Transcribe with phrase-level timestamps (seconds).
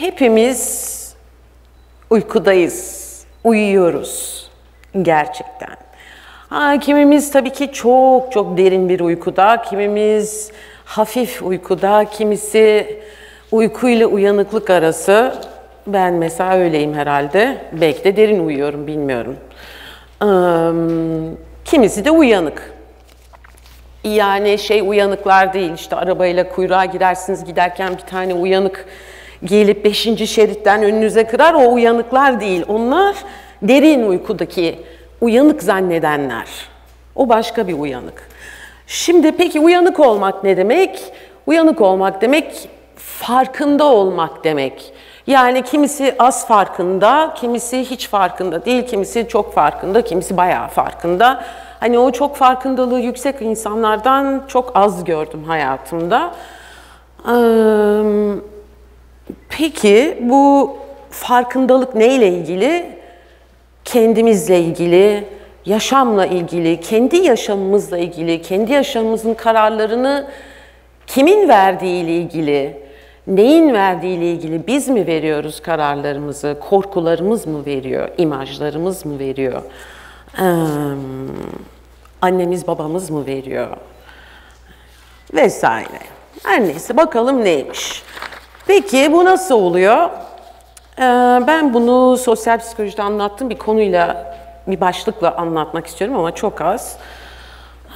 [0.00, 1.14] hepimiz
[2.10, 3.08] uykudayız,
[3.44, 4.50] uyuyoruz
[5.02, 5.76] gerçekten.
[6.48, 10.52] Ha, kimimiz tabii ki çok çok derin bir uykuda, kimimiz
[10.84, 13.00] hafif uykuda, kimisi
[13.52, 15.34] uykuyla uyanıklık arası.
[15.86, 17.58] Ben mesela öyleyim herhalde.
[17.72, 19.36] Belki de derin uyuyorum, bilmiyorum.
[21.64, 22.72] Kimisi de uyanık.
[24.04, 28.86] Yani şey uyanıklar değil, işte arabayla kuyruğa girersiniz giderken bir tane uyanık
[29.44, 32.64] gelip beşinci şeritten önünüze kırar, o uyanıklar değil.
[32.68, 33.16] Onlar
[33.62, 34.78] derin uykudaki
[35.20, 36.46] uyanık zannedenler.
[37.16, 38.28] O başka bir uyanık.
[38.86, 41.12] Şimdi peki uyanık olmak ne demek?
[41.46, 44.92] Uyanık olmak demek farkında olmak demek.
[45.26, 51.44] Yani kimisi az farkında, kimisi hiç farkında değil, kimisi çok farkında, kimisi bayağı farkında.
[51.80, 56.34] Hani o çok farkındalığı yüksek insanlardan çok az gördüm hayatımda.
[59.48, 60.76] Peki bu
[61.10, 62.86] farkındalık neyle ilgili?
[63.84, 65.24] Kendimizle ilgili,
[65.64, 70.26] yaşamla ilgili, kendi yaşamımızla ilgili, kendi yaşamımızın kararlarını
[71.06, 72.76] kimin verdiği ile ilgili,
[73.26, 79.62] neyin verdiği ile ilgili biz mi veriyoruz kararlarımızı, korkularımız mı veriyor, imajlarımız mı veriyor,
[82.22, 83.68] annemiz babamız mı veriyor
[85.34, 86.00] vesaire.
[86.44, 88.02] Her neyse bakalım neymiş.
[88.68, 90.10] Peki bu nasıl oluyor?
[90.98, 91.02] Ee,
[91.46, 94.34] ben bunu sosyal psikolojide anlattığım bir konuyla,
[94.66, 96.96] bir başlıkla anlatmak istiyorum ama çok az.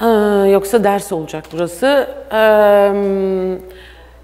[0.01, 0.05] Ee,
[0.49, 2.07] yoksa ders olacak burası.
[2.33, 2.91] Ee,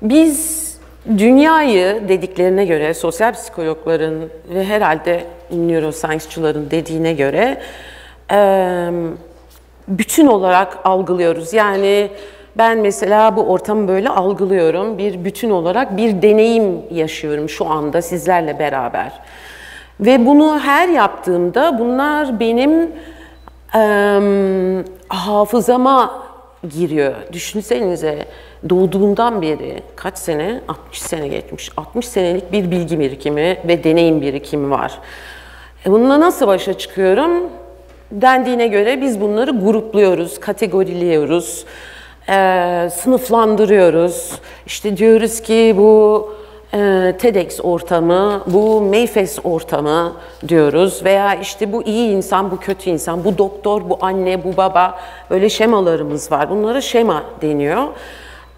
[0.02, 0.70] biz
[1.18, 7.62] dünyayı dediklerine göre, sosyal psikologların ve herhalde neuroscience'çıların dediğine göre
[9.88, 11.54] bütün olarak algılıyoruz.
[11.54, 12.10] Yani
[12.58, 14.98] ben mesela bu ortamı böyle algılıyorum.
[14.98, 19.12] Bir bütün olarak bir deneyim yaşıyorum şu anda sizlerle beraber.
[20.00, 22.92] Ve bunu her yaptığımda bunlar benim
[23.76, 26.24] e, hafızama
[26.70, 27.14] giriyor.
[27.34, 28.26] Düşünsenize
[28.70, 30.62] doğduğumdan beri kaç sene?
[30.68, 31.72] 60 sene geçmiş.
[31.78, 35.00] 60 senelik bir bilgi birikimi ve deneyim birikimi var.
[35.86, 37.32] E bununla nasıl başa çıkıyorum?
[38.12, 41.66] Dendiğine göre biz bunları grupluyoruz, kategoriliyoruz
[42.30, 44.32] e, sınıflandırıyoruz.
[44.66, 46.30] İşte diyoruz ki bu
[46.74, 50.14] e, TEDx ortamı, bu Mayfest ortamı
[50.48, 55.00] diyoruz veya işte bu iyi insan, bu kötü insan, bu doktor, bu anne, bu baba
[55.30, 56.50] böyle şemalarımız var.
[56.50, 57.84] Bunlara şema deniyor.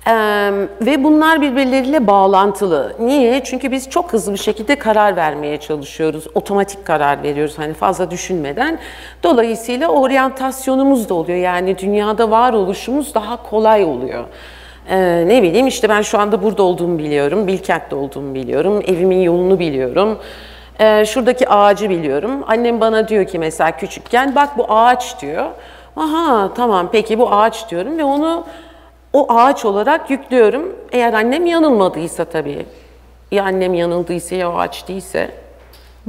[0.07, 0.51] Ee,
[0.81, 2.93] ve bunlar birbirleriyle bağlantılı.
[2.99, 3.43] Niye?
[3.43, 6.27] Çünkü biz çok hızlı bir şekilde karar vermeye çalışıyoruz.
[6.35, 8.79] Otomatik karar veriyoruz hani fazla düşünmeden.
[9.23, 11.37] Dolayısıyla oryantasyonumuz da oluyor.
[11.37, 14.23] Yani dünyada varoluşumuz daha kolay oluyor.
[14.89, 19.59] Ee, ne bileyim işte ben şu anda burada olduğumu biliyorum, Bilkent'te olduğumu biliyorum, evimin yolunu
[19.59, 20.19] biliyorum.
[20.79, 22.43] Ee, şuradaki ağacı biliyorum.
[22.47, 25.45] Annem bana diyor ki mesela küçükken bak bu ağaç diyor.
[25.95, 28.43] Aha tamam peki bu ağaç diyorum ve onu
[29.13, 30.75] o ağaç olarak yüklüyorum.
[30.91, 32.65] Eğer annem yanılmadıysa tabii.
[33.31, 35.31] Ya annem yanıldıysa ya o ağaç değilse.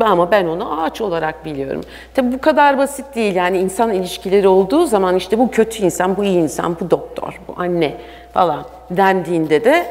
[0.00, 1.80] Ama ben onu ağaç olarak biliyorum.
[2.14, 6.24] Tabi bu kadar basit değil yani insan ilişkileri olduğu zaman işte bu kötü insan, bu
[6.24, 7.94] iyi insan, bu doktor, bu anne
[8.34, 9.86] falan dendiğinde de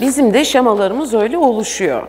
[0.00, 2.08] bizim de şemalarımız öyle oluşuyor.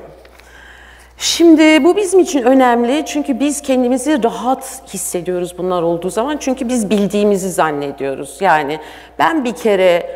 [1.24, 6.38] Şimdi bu bizim için önemli çünkü biz kendimizi rahat hissediyoruz bunlar olduğu zaman.
[6.38, 8.38] Çünkü biz bildiğimizi zannediyoruz.
[8.42, 8.80] Yani
[9.20, 10.10] ben bir kere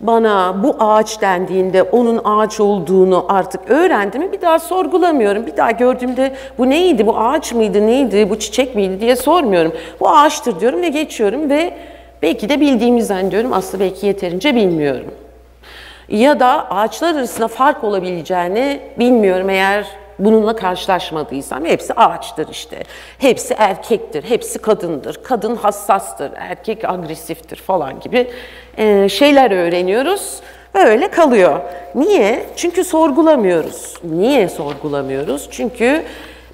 [0.00, 5.46] bana bu ağaç dendiğinde onun ağaç olduğunu artık öğrendim bir daha sorgulamıyorum.
[5.46, 9.72] Bir daha gördüğümde bu neydi, bu ağaç mıydı, neydi, bu çiçek miydi diye sormuyorum.
[10.00, 11.74] Bu ağaçtır diyorum ve geçiyorum ve
[12.22, 13.52] belki de bildiğimi zannediyorum.
[13.52, 15.14] Aslında belki yeterince bilmiyorum.
[16.08, 22.82] Ya da ağaçlar arasında fark olabileceğini bilmiyorum eğer bununla karşılaşmadıysam hepsi ağaçtır işte.
[23.18, 25.20] Hepsi erkektir, hepsi kadındır.
[25.22, 28.30] Kadın hassastır, erkek agresiftir falan gibi
[28.78, 30.40] e, şeyler öğreniyoruz
[30.74, 31.60] ve öyle kalıyor.
[31.94, 32.46] Niye?
[32.56, 33.94] Çünkü sorgulamıyoruz.
[34.04, 35.48] Niye sorgulamıyoruz?
[35.50, 36.02] Çünkü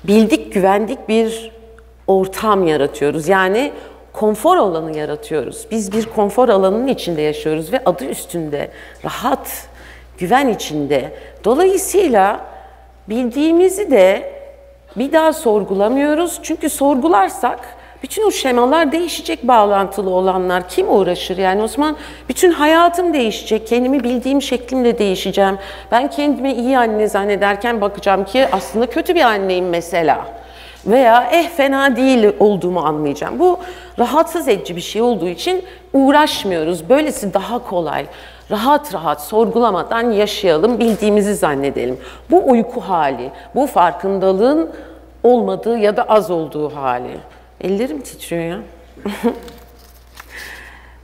[0.04, 1.52] bildik, güvendik bir
[2.06, 3.28] ortam yaratıyoruz.
[3.28, 3.72] Yani
[4.12, 5.66] konfor alanı yaratıyoruz.
[5.70, 8.70] Biz bir konfor alanının içinde yaşıyoruz ve adı üstünde
[9.04, 9.68] rahat,
[10.18, 11.12] güven içinde.
[11.44, 12.40] Dolayısıyla
[13.08, 14.32] bildiğimizi de
[14.96, 16.40] bir daha sorgulamıyoruz.
[16.42, 17.58] Çünkü sorgularsak
[18.02, 20.68] bütün o şemalar değişecek bağlantılı olanlar.
[20.68, 21.38] Kim uğraşır?
[21.38, 21.96] Yani o zaman
[22.28, 23.66] bütün hayatım değişecek.
[23.66, 25.58] Kendimi bildiğim şeklimle değişeceğim.
[25.92, 30.26] Ben kendimi iyi anne zannederken bakacağım ki aslında kötü bir anneyim mesela.
[30.86, 33.38] Veya eh fena değil olduğumu anlayacağım.
[33.38, 33.58] Bu
[33.98, 36.88] rahatsız edici bir şey olduğu için uğraşmıyoruz.
[36.88, 38.06] Böylesi daha kolay.
[38.50, 41.98] Rahat rahat sorgulamadan yaşayalım, bildiğimizi zannedelim.
[42.30, 44.70] Bu uyku hali, bu farkındalığın
[45.22, 47.16] olmadığı ya da az olduğu hali.
[47.60, 48.58] Ellerim titriyor ya.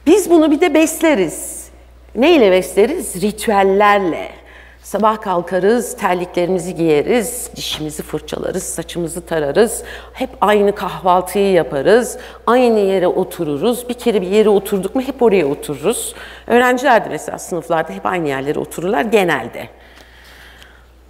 [0.06, 1.68] Biz bunu bir de besleriz.
[2.14, 3.22] Neyle besleriz?
[3.22, 4.43] Ritüellerle.
[4.84, 9.82] Sabah kalkarız, terliklerimizi giyeriz, dişimizi fırçalarız, saçımızı tararız.
[10.12, 13.88] Hep aynı kahvaltıyı yaparız, aynı yere otururuz.
[13.88, 16.14] Bir kere bir yere oturduk mu hep oraya otururuz.
[16.46, 19.68] Öğrenciler de mesela sınıflarda hep aynı yerlere otururlar genelde.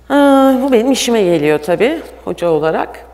[0.08, 3.06] Aa, bu benim işime geliyor tabii hoca olarak.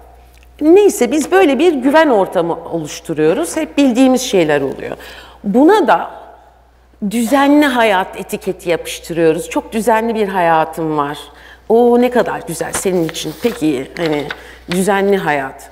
[0.60, 3.56] Neyse biz böyle bir güven ortamı oluşturuyoruz.
[3.56, 4.96] Hep bildiğimiz şeyler oluyor.
[5.44, 6.19] Buna da
[7.10, 9.50] düzenli hayat etiketi yapıştırıyoruz.
[9.50, 11.18] Çok düzenli bir hayatım var.
[11.68, 13.34] O ne kadar güzel senin için.
[13.42, 14.26] Peki hani
[14.70, 15.70] düzenli hayat.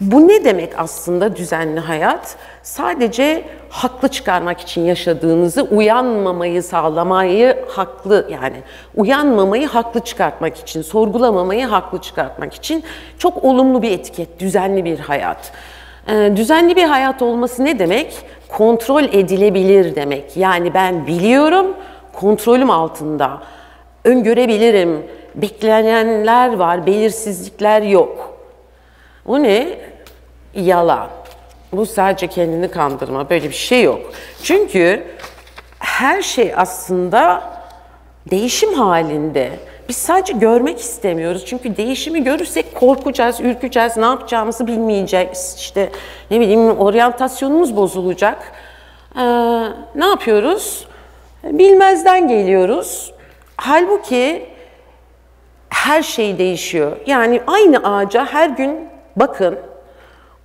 [0.00, 2.36] Bu ne demek aslında düzenli hayat?
[2.62, 8.56] Sadece haklı çıkarmak için yaşadığınızı, uyanmamayı sağlamayı haklı yani
[8.94, 12.84] uyanmamayı haklı çıkartmak için, sorgulamamayı haklı çıkartmak için
[13.18, 15.52] çok olumlu bir etiket, düzenli bir hayat.
[16.08, 18.24] Ee, düzenli bir hayat olması ne demek?
[18.56, 20.36] Kontrol edilebilir demek.
[20.36, 21.66] Yani ben biliyorum,
[22.12, 23.42] kontrolüm altında.
[24.04, 25.02] Öngörebilirim,
[25.34, 28.38] beklenenler var, belirsizlikler yok.
[29.26, 29.78] O ne?
[30.54, 31.08] Yalan.
[31.72, 33.30] Bu sadece kendini kandırma.
[33.30, 34.00] Böyle bir şey yok.
[34.42, 35.04] Çünkü
[35.78, 37.42] her şey aslında
[38.30, 39.50] değişim halinde.
[39.88, 41.44] Biz sadece görmek istemiyoruz.
[41.46, 45.54] Çünkü değişimi görürsek korkacağız, ürkeceğiz, ne yapacağımızı bilmeyeceğiz.
[45.58, 45.90] İşte
[46.30, 48.52] ne bileyim oryantasyonumuz bozulacak.
[49.16, 49.20] Ee,
[49.94, 50.86] ne yapıyoruz?
[51.44, 53.12] Bilmezden geliyoruz.
[53.56, 54.46] Halbuki
[55.68, 56.96] her şey değişiyor.
[57.06, 59.58] Yani aynı ağaca her gün bakın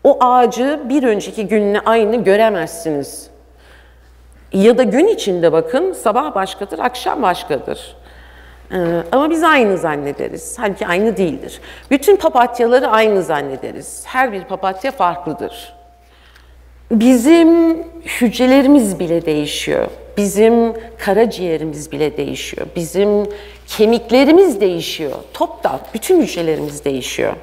[0.04, 3.30] o ağacı bir önceki günle aynı göremezsiniz.
[4.54, 7.96] Ya da gün içinde bakın sabah başkadır, akşam başkadır.
[8.72, 10.56] Ee, ama biz aynı zannederiz.
[10.60, 11.62] Halbuki aynı değildir.
[11.92, 14.04] Bütün papatyaları aynı zannederiz.
[14.06, 15.74] Her bir papatya farklıdır.
[16.92, 17.78] Bizim
[18.22, 19.88] hücrelerimiz bile değişiyor.
[20.18, 22.68] Bizim karaciğerimiz bile değişiyor.
[22.76, 23.30] Bizim
[23.68, 25.12] kemiklerimiz değişiyor.
[25.34, 27.34] Toptan bütün hücrelerimiz değişiyor.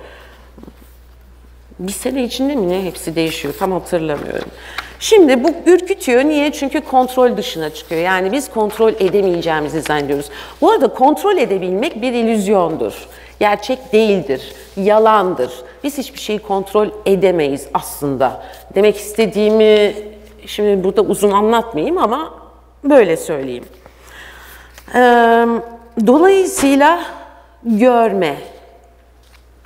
[1.79, 4.49] Bir sene içinde mi ne hepsi değişiyor tam hatırlamıyorum.
[5.01, 6.25] Şimdi bu ürkütüyor.
[6.25, 6.53] Niye?
[6.53, 8.01] Çünkü kontrol dışına çıkıyor.
[8.01, 10.27] Yani biz kontrol edemeyeceğimizi zannediyoruz.
[10.61, 13.07] Bu arada kontrol edebilmek bir illüzyondur.
[13.41, 15.53] Gerçek değildir, yalandır.
[15.85, 18.43] Biz hiçbir şeyi kontrol edemeyiz aslında.
[18.75, 19.95] Demek istediğimi
[20.47, 22.35] şimdi burada uzun anlatmayayım ama
[22.85, 23.65] böyle söyleyeyim.
[26.07, 27.01] Dolayısıyla
[27.65, 28.37] görme,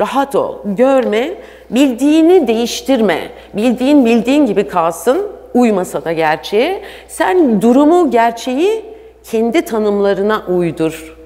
[0.00, 1.34] rahat ol, görme,
[1.70, 3.30] bildiğini değiştirme.
[3.54, 6.82] Bildiğin bildiğin gibi kalsın, uymasa da gerçeğe.
[7.08, 8.84] Sen durumu, gerçeği
[9.24, 11.16] kendi tanımlarına uydur.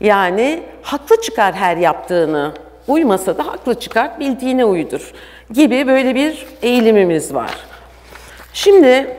[0.00, 2.52] Yani haklı çıkar her yaptığını.
[2.88, 5.12] Uymasa da haklı çıkar, bildiğine uydur
[5.52, 7.50] gibi böyle bir eğilimimiz var.
[8.52, 9.16] Şimdi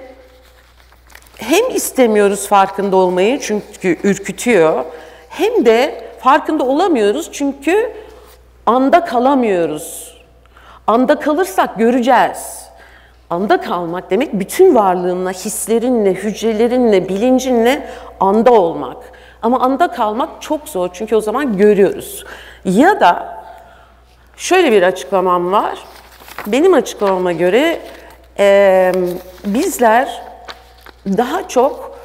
[1.38, 4.85] hem istemiyoruz farkında olmayı çünkü ürkütüyor
[5.29, 7.93] hem de farkında olamıyoruz çünkü
[8.67, 10.17] anda kalamıyoruz.
[10.87, 12.67] Anda kalırsak göreceğiz.
[13.29, 17.87] Anda kalmak demek bütün varlığınla, hislerinle, hücrelerinle, bilincinle
[18.19, 18.97] anda olmak.
[19.41, 22.25] Ama anda kalmak çok zor çünkü o zaman görüyoruz.
[22.65, 23.43] Ya da
[24.38, 25.79] şöyle bir açıklamam var.
[26.47, 27.79] Benim açıklamama göre
[28.39, 28.91] e,
[29.45, 30.21] bizler
[31.07, 31.97] daha çok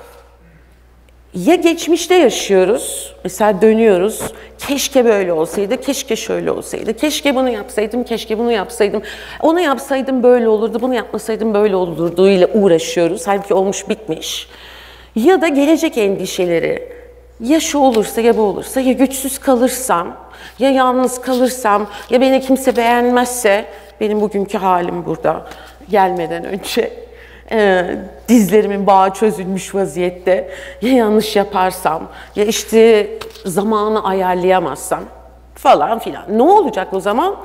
[1.35, 4.23] ya geçmişte yaşıyoruz, mesela dönüyoruz,
[4.59, 9.03] keşke böyle olsaydı, keşke şöyle olsaydı, keşke bunu yapsaydım, keşke bunu yapsaydım,
[9.41, 13.27] onu yapsaydım böyle olurdu, bunu yapmasaydım böyle olurdu ile uğraşıyoruz.
[13.27, 14.49] Halbuki olmuş bitmiş.
[15.17, 16.89] Ya da gelecek endişeleri,
[17.41, 20.17] ya şu olursa ya bu olursa, ya güçsüz kalırsam,
[20.59, 23.65] ya yalnız kalırsam, ya beni kimse beğenmezse,
[24.01, 25.47] benim bugünkü halim burada
[25.91, 26.93] gelmeden önce
[27.51, 27.85] e,
[28.29, 30.51] dizlerimin bağı çözülmüş vaziyette.
[30.83, 32.03] Ya yanlış yaparsam,
[32.37, 33.11] ya işte
[33.45, 35.01] zamanı ayarlayamazsam
[35.55, 36.25] falan filan.
[36.39, 37.37] Ne olacak o zaman?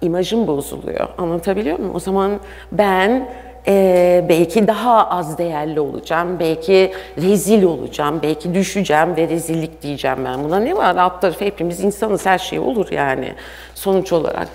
[0.00, 1.08] İmajım bozuluyor.
[1.18, 1.94] Anlatabiliyor muyum?
[1.94, 2.32] O zaman
[2.72, 3.28] ben
[3.66, 6.92] e, belki daha az değerli olacağım, belki
[7.22, 10.58] rezil olacağım, belki düşeceğim ve rezillik diyeceğim ben buna.
[10.58, 10.96] Ne var?
[10.96, 13.34] Alt tarafı hepimiz insanız, her şey olur yani
[13.74, 14.48] sonuç olarak.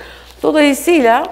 [0.43, 1.23] Dolayısıyla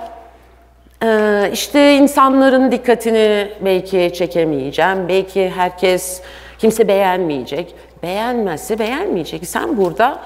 [1.03, 5.07] ee, işte insanların dikkatini belki çekemeyeceğim.
[5.07, 6.21] Belki herkes,
[6.59, 7.75] kimse beğenmeyecek.
[8.03, 9.47] Beğenmezse beğenmeyecek.
[9.47, 10.19] Sen burada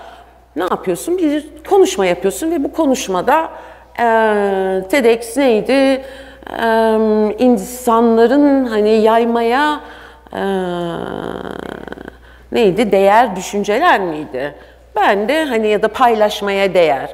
[0.56, 1.18] ne yapıyorsun?
[1.18, 3.50] Bir konuşma yapıyorsun ve bu konuşmada
[4.00, 4.04] e,
[4.90, 5.72] TEDx neydi?
[5.72, 6.02] E,
[7.40, 9.80] insanların hani yaymaya
[10.34, 10.42] e,
[12.52, 12.92] neydi?
[12.92, 14.56] Değer düşünceler miydi?
[14.96, 17.10] Ben de hani ya da paylaşmaya değer.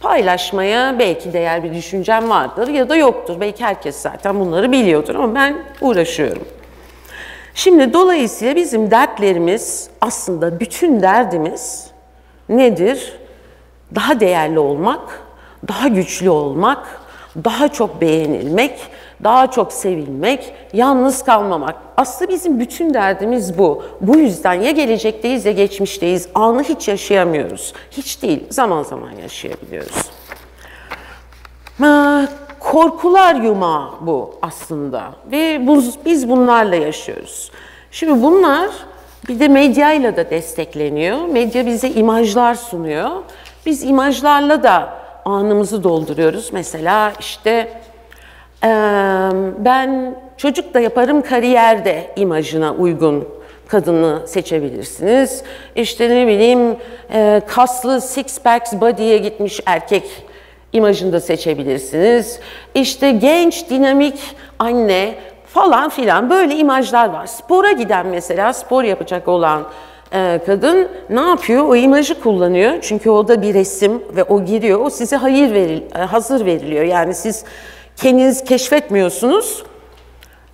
[0.00, 3.40] Paylaşmaya belki değer bir düşüncem vardır ya da yoktur.
[3.40, 6.44] Belki herkes zaten bunları biliyordur ama ben uğraşıyorum.
[7.54, 11.90] Şimdi dolayısıyla bizim dertlerimiz aslında bütün derdimiz
[12.48, 13.18] nedir?
[13.94, 15.22] Daha değerli olmak,
[15.68, 17.00] daha güçlü olmak,
[17.44, 18.78] daha çok beğenilmek,
[19.24, 21.74] daha çok sevilmek, yalnız kalmamak.
[21.96, 23.84] Aslında bizim bütün derdimiz bu.
[24.00, 26.28] Bu yüzden ya gelecekteyiz ya geçmişteyiz.
[26.34, 27.72] Anı hiç yaşayamıyoruz.
[27.90, 30.10] Hiç değil, zaman zaman yaşayabiliyoruz.
[32.60, 35.66] Korkular yumağı bu aslında ve
[36.04, 37.50] biz bunlarla yaşıyoruz.
[37.90, 38.70] Şimdi bunlar
[39.28, 41.18] bir de medyayla da destekleniyor.
[41.24, 43.10] Medya bize imajlar sunuyor.
[43.66, 46.52] Biz imajlarla da anımızı dolduruyoruz.
[46.52, 47.80] Mesela işte
[49.64, 53.28] ben çocuk da yaparım kariyerde imajına uygun
[53.68, 55.42] kadını seçebilirsiniz.
[55.76, 56.76] İşte ne bileyim
[57.46, 60.04] kaslı six packs body'ye gitmiş erkek
[60.72, 62.40] imajını da seçebilirsiniz.
[62.74, 65.14] İşte genç, dinamik anne
[65.46, 67.26] falan filan böyle imajlar var.
[67.26, 69.62] Spora giden mesela spor yapacak olan
[70.46, 71.68] kadın ne yapıyor?
[71.68, 72.72] O imajı kullanıyor.
[72.82, 74.80] Çünkü o da bir resim ve o giriyor.
[74.80, 76.84] O size hayır veril, hazır veriliyor.
[76.84, 77.44] Yani siz
[78.02, 79.62] kendiniz keşfetmiyorsunuz.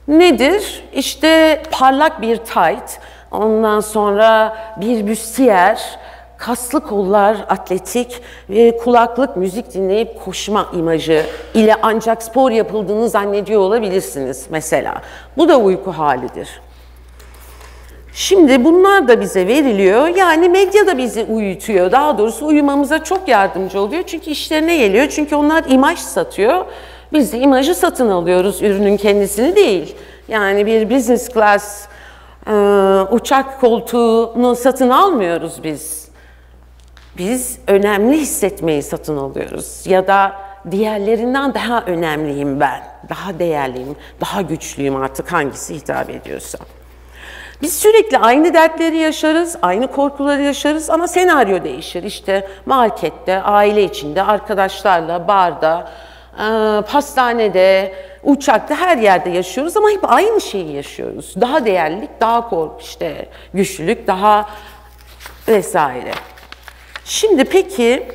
[0.08, 0.84] Nedir?
[0.92, 3.00] İşte parlak bir tight,
[3.30, 5.98] ondan sonra bir büstiyer,
[6.38, 14.46] kaslı kollar, atletik ve kulaklık müzik dinleyip koşma imajı ile ancak spor yapıldığını zannediyor olabilirsiniz
[14.50, 15.02] mesela.
[15.36, 16.60] Bu da uyku halidir.
[18.14, 20.06] Şimdi bunlar da bize veriliyor.
[20.08, 21.92] Yani medya da bizi uyutuyor.
[21.92, 24.02] Daha doğrusu uyumamıza çok yardımcı oluyor.
[24.06, 25.08] Çünkü işlerine geliyor.
[25.08, 26.64] Çünkü onlar imaj satıyor.
[27.12, 29.96] Biz de imajı satın alıyoruz, ürünün kendisini değil.
[30.28, 31.88] Yani bir business class
[32.46, 32.52] e,
[33.10, 36.08] uçak koltuğunu satın almıyoruz biz.
[37.18, 39.82] Biz önemli hissetmeyi satın alıyoruz.
[39.86, 40.32] Ya da
[40.70, 46.58] diğerlerinden daha önemliyim ben, daha değerliyim, daha güçlüyüm artık hangisi hitap ediyorsa.
[47.62, 52.02] Biz sürekli aynı dertleri yaşarız, aynı korkuları yaşarız ama senaryo değişir.
[52.02, 55.88] İşte markette, aile içinde, arkadaşlarla, barda,
[56.90, 61.34] pastanede, uçakta her yerde yaşıyoruz ama hep aynı şeyi yaşıyoruz.
[61.40, 64.48] Daha değerlilik, daha korku, işte güçlülük, daha
[65.48, 66.12] vesaire.
[67.04, 68.08] Şimdi peki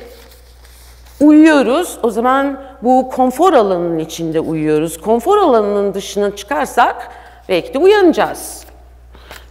[1.20, 1.98] uyuyoruz.
[2.02, 5.00] O zaman bu konfor alanının içinde uyuyoruz.
[5.00, 7.08] Konfor alanının dışına çıkarsak
[7.48, 8.61] belki de uyanacağız.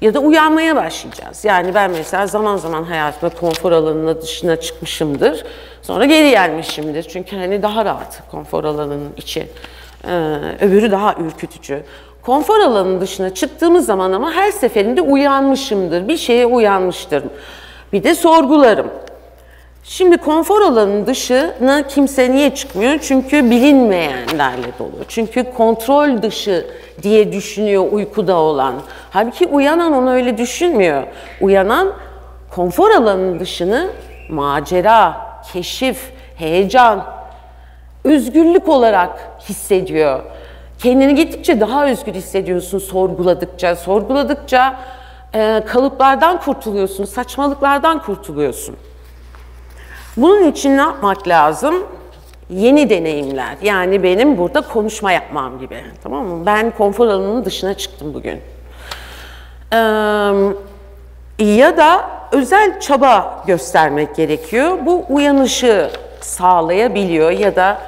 [0.01, 1.46] Ya da uyanmaya başlayacağız.
[1.46, 5.43] Yani ben mesela zaman zaman hayatımda konfor alanının dışına çıkmışımdır.
[5.81, 7.03] Sonra geri gelmişimdir.
[7.03, 9.48] Çünkü hani daha rahat konfor alanının içi.
[10.08, 11.84] Ee, öbürü daha ürkütücü.
[12.22, 16.08] Konfor alanının dışına çıktığımız zaman ama her seferinde uyanmışımdır.
[16.08, 17.24] Bir şeye uyanmıştır.
[17.93, 18.88] Bir de sorgularım.
[19.83, 23.00] Şimdi konfor alanının dışına kimse niye çıkmıyor?
[23.01, 25.03] Çünkü bilinmeyenlerle dolu.
[25.07, 26.65] Çünkü kontrol dışı
[27.01, 28.73] diye düşünüyor uykuda olan.
[29.11, 31.03] Halbuki uyanan onu öyle düşünmüyor.
[31.41, 31.93] Uyanan
[32.55, 33.89] konfor alanının dışını
[34.29, 35.17] macera,
[35.53, 37.03] keşif, heyecan,
[38.03, 39.19] özgürlük olarak
[39.50, 40.19] hissediyor.
[40.79, 43.75] Kendini gittikçe daha özgür hissediyorsun sorguladıkça.
[43.75, 44.75] Sorguladıkça
[45.67, 48.75] kalıplardan kurtuluyorsun, saçmalıklardan kurtuluyorsun.
[50.18, 51.75] Bunun için ne yapmak lazım?
[52.50, 53.58] Yeni deneyimler.
[53.62, 55.84] Yani benim burada konuşma yapmam gibi.
[56.03, 56.46] Tamam mı?
[56.46, 58.41] Ben konfor alanının dışına çıktım bugün.
[59.74, 59.77] Ee,
[61.39, 64.77] ya da özel çaba göstermek gerekiyor.
[64.86, 65.89] Bu uyanışı
[66.22, 67.82] sağlayabiliyor ya da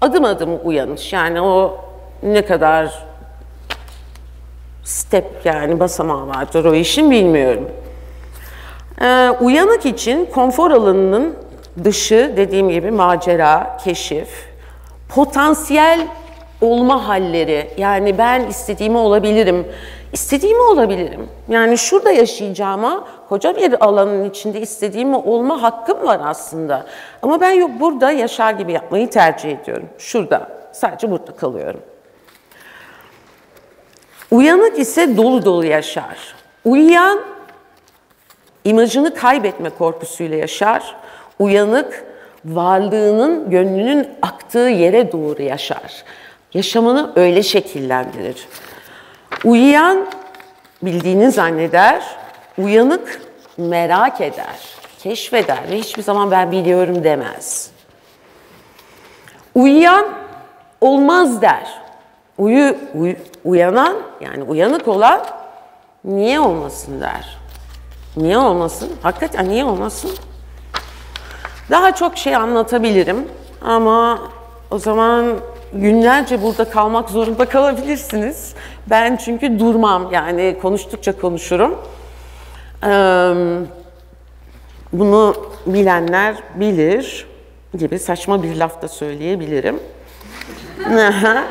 [0.00, 1.12] adım adım uyanış.
[1.12, 1.80] Yani o
[2.22, 3.06] ne kadar
[4.84, 7.68] step yani basamağı vardır o işin bilmiyorum.
[9.02, 11.34] Ee, uyanık için konfor alanının
[11.84, 14.28] dışı dediğim gibi macera, keşif,
[15.08, 16.06] potansiyel
[16.60, 17.70] olma halleri.
[17.76, 19.66] Yani ben istediğimi olabilirim,
[20.12, 21.28] istediğimi olabilirim.
[21.48, 26.86] Yani şurada yaşayacağıma koca bir alanın içinde istediğimi olma hakkım var aslında.
[27.22, 29.88] Ama ben yok burada yaşar gibi yapmayı tercih ediyorum.
[29.98, 31.80] Şurada, sadece burada kalıyorum.
[34.30, 36.34] Uyanık ise dolu dolu yaşar.
[36.64, 37.35] Uyuyan
[38.66, 40.96] imajını kaybetme korkusuyla yaşar.
[41.38, 42.04] Uyanık
[42.44, 46.04] varlığının, gönlünün aktığı yere doğru yaşar.
[46.54, 48.48] Yaşamını öyle şekillendirir.
[49.44, 50.06] Uyuyan
[50.82, 52.02] bildiğini zanneder,
[52.58, 53.20] uyanık
[53.56, 54.56] merak eder,
[54.98, 57.70] keşfeder ve hiçbir zaman ben biliyorum demez.
[59.54, 60.06] Uyuyan
[60.80, 61.80] olmaz der.
[62.38, 65.20] Uyu, uy- uyanan yani uyanık olan
[66.04, 67.38] niye olmasın der.
[68.16, 68.92] Niye olmasın?
[69.02, 70.10] Hakikaten niye olmasın?
[71.70, 73.28] Daha çok şey anlatabilirim
[73.62, 74.18] ama
[74.70, 75.26] o zaman
[75.72, 78.54] günlerce burada kalmak zorunda kalabilirsiniz.
[78.90, 81.78] Ben çünkü durmam yani konuştukça konuşurum.
[84.92, 85.34] Bunu
[85.66, 87.26] bilenler bilir
[87.78, 89.80] gibi saçma bir laf da söyleyebilirim.
[90.98, 91.44] Aha.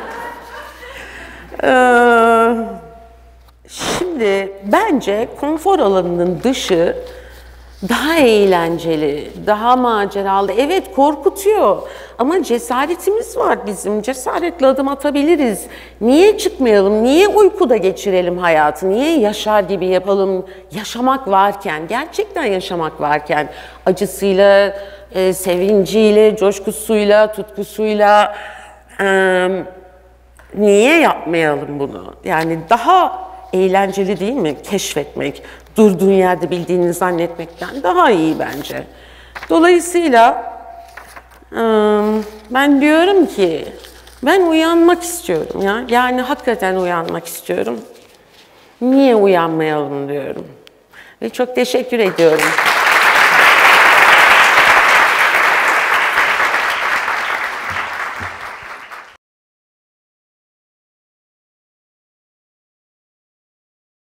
[4.16, 6.96] Şimdi bence konfor alanının dışı
[7.88, 10.52] daha eğlenceli, daha maceralı.
[10.52, 11.82] Evet korkutuyor
[12.18, 14.02] ama cesaretimiz var bizim.
[14.02, 15.66] Cesaretle adım atabiliriz.
[16.00, 17.04] Niye çıkmayalım?
[17.04, 18.90] Niye uykuda geçirelim hayatı?
[18.90, 20.46] Niye yaşar gibi yapalım?
[20.72, 23.48] Yaşamak varken, gerçekten yaşamak varken
[23.86, 24.76] acısıyla,
[25.14, 28.36] e, sevinciyle, coşkusuyla, tutkusuyla
[29.00, 29.48] e,
[30.54, 32.14] niye yapmayalım bunu?
[32.24, 35.42] Yani daha eğlenceli değil mi keşfetmek?
[35.76, 38.82] Durduğun yerde bildiğini zannetmekten daha iyi bence.
[39.50, 40.52] Dolayısıyla
[41.52, 43.64] ıı, ben diyorum ki
[44.22, 45.84] ben uyanmak istiyorum ya.
[45.88, 47.80] Yani hakikaten uyanmak istiyorum.
[48.80, 50.46] Niye uyanmayalım diyorum.
[51.22, 52.46] Ve çok teşekkür ediyorum.